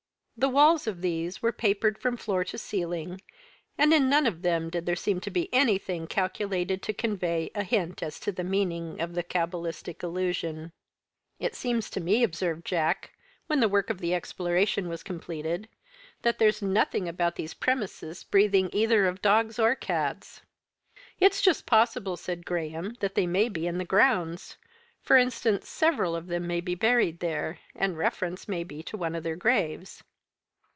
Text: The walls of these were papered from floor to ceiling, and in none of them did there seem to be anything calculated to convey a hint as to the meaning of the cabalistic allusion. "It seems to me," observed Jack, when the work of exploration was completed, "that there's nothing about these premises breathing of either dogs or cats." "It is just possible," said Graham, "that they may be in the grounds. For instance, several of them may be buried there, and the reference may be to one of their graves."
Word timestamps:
The 0.37 0.49
walls 0.49 0.87
of 0.87 1.01
these 1.01 1.43
were 1.43 1.51
papered 1.51 1.99
from 1.99 2.17
floor 2.17 2.43
to 2.45 2.57
ceiling, 2.57 3.21
and 3.77 3.93
in 3.93 4.09
none 4.09 4.25
of 4.25 4.41
them 4.41 4.71
did 4.71 4.87
there 4.87 4.95
seem 4.95 5.19
to 5.19 5.29
be 5.29 5.53
anything 5.53 6.07
calculated 6.07 6.81
to 6.81 6.93
convey 6.93 7.51
a 7.53 7.61
hint 7.63 8.01
as 8.01 8.19
to 8.21 8.31
the 8.31 8.43
meaning 8.43 8.99
of 8.99 9.13
the 9.13 9.21
cabalistic 9.21 10.01
allusion. 10.01 10.71
"It 11.37 11.53
seems 11.53 11.91
to 11.91 12.01
me," 12.01 12.23
observed 12.23 12.65
Jack, 12.65 13.11
when 13.45 13.59
the 13.59 13.67
work 13.69 13.91
of 13.91 14.03
exploration 14.03 14.89
was 14.89 15.03
completed, 15.03 15.69
"that 16.23 16.39
there's 16.39 16.59
nothing 16.59 17.07
about 17.07 17.35
these 17.35 17.53
premises 17.53 18.23
breathing 18.23 18.65
of 18.65 18.73
either 18.73 19.11
dogs 19.13 19.59
or 19.59 19.75
cats." 19.75 20.41
"It 21.19 21.33
is 21.33 21.41
just 21.43 21.67
possible," 21.67 22.17
said 22.17 22.47
Graham, 22.47 22.95
"that 22.99 23.13
they 23.13 23.27
may 23.27 23.47
be 23.47 23.67
in 23.67 23.77
the 23.77 23.85
grounds. 23.85 24.57
For 25.03 25.17
instance, 25.17 25.69
several 25.69 26.15
of 26.15 26.25
them 26.25 26.47
may 26.47 26.61
be 26.61 26.73
buried 26.73 27.19
there, 27.19 27.59
and 27.75 27.93
the 27.93 27.97
reference 27.97 28.47
may 28.47 28.63
be 28.63 28.81
to 28.81 28.97
one 28.97 29.13
of 29.13 29.21
their 29.21 29.35
graves." 29.35 30.01